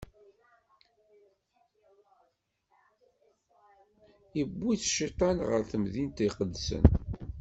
Iwwi-t 4.41 4.81
Cciṭan 4.91 5.37
ɣer 5.47 5.61
temdint 5.71 6.17
iqedsen. 6.27 6.83